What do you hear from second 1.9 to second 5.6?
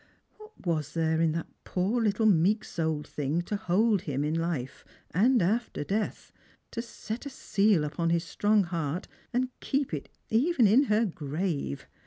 little meek souled thing to hold him in life, and